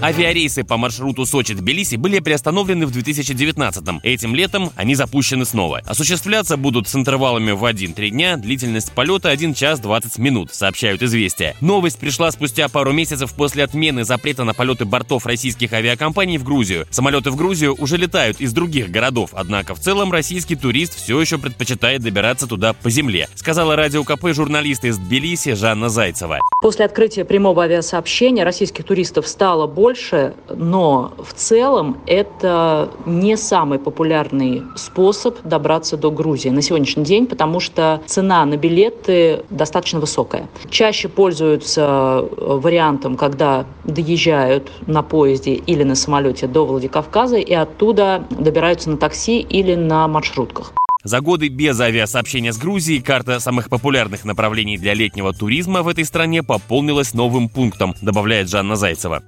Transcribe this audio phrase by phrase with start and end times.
[0.00, 3.98] Авиарейсы по маршруту Сочи-Тбилиси были приостановлены в 2019-м.
[4.04, 5.82] Этим летом они запущены снова.
[5.84, 11.56] Осуществляться будут с интервалами в 1-3 дня, длительность полета 1 час 20 минут, сообщают «Известия».
[11.60, 16.86] Новость пришла спустя пару месяцев после отмены запрета на полеты бортов российских авиакомпаний в Грузию.
[16.90, 21.38] Самолеты в Грузию уже летают из других городов, однако в целом российский турист все еще
[21.38, 26.38] предпочитает добираться туда по земле, сказала радио КП журналист из Тбилиси Жанна Зайцева.
[26.62, 33.78] После открытия прямого авиасообщения российских туристов стало больше больше, но в целом это не самый
[33.78, 40.46] популярный способ добраться до Грузии на сегодняшний день, потому что цена на билеты достаточно высокая.
[40.68, 48.26] Чаще пользуются э, вариантом, когда доезжают на поезде или на самолете до Владикавказа и оттуда
[48.28, 50.74] добираются на такси или на маршрутках.
[51.02, 56.04] За годы без авиасообщения с Грузией карта самых популярных направлений для летнего туризма в этой
[56.04, 59.22] стране пополнилась новым пунктом, добавляет Жанна Зайцева.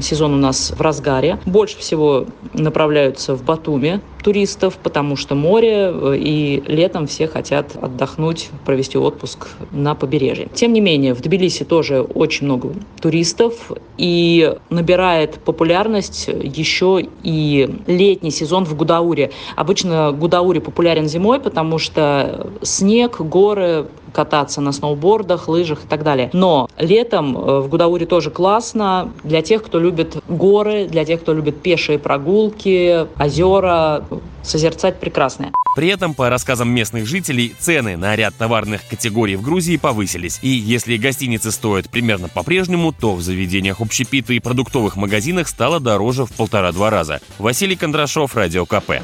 [0.00, 1.40] Сезон у нас в разгаре.
[1.44, 8.50] Больше всего направляются в Батуми туристов, потому что море, э, и летом все хотят отдохнуть,
[8.64, 10.48] провести отпуск на побережье.
[10.54, 18.30] Тем не менее, в Тбилиси тоже очень много туристов, и набирает популярность еще и летний
[18.30, 19.30] сезон в Гудауре.
[19.56, 26.30] Обычно Гудауре популярен зимой, потому что снег, горы, кататься на сноубордах, лыжах и так далее.
[26.32, 31.32] Но летом э, в Гудауре тоже классно для тех, кто любит горы, для тех, кто
[31.32, 34.04] любит пешие прогулки, озера,
[34.42, 35.52] созерцать прекрасное.
[35.74, 40.38] При этом, по рассказам местных жителей, цены на ряд товарных категорий в Грузии повысились.
[40.42, 46.26] И если гостиницы стоят примерно по-прежнему, то в заведениях общепита и продуктовых магазинах стало дороже
[46.26, 47.20] в полтора-два раза.
[47.38, 49.00] Василий Кондрашов, Радио КП.